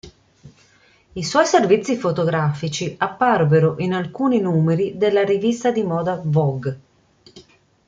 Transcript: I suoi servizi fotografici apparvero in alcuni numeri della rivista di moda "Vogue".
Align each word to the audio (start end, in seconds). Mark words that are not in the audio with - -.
I 1.13 1.21
suoi 1.23 1.45
servizi 1.45 1.95
fotografici 1.95 2.95
apparvero 2.97 3.75
in 3.77 3.93
alcuni 3.93 4.39
numeri 4.41 4.97
della 4.97 5.23
rivista 5.23 5.69
di 5.69 5.83
moda 5.83 6.19
"Vogue". 6.25 6.79